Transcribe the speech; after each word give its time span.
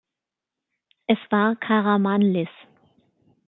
Es 1.05 1.19
war 1.29 1.55
Karamanlis. 1.57 2.49